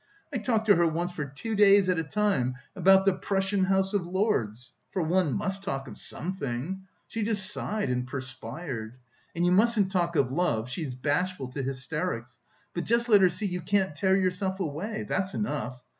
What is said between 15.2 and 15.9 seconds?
enough.